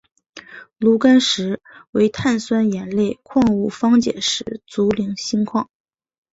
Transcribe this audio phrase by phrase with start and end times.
[0.79, 5.69] 炉甘石为碳酸盐类矿物方解石族菱锌矿。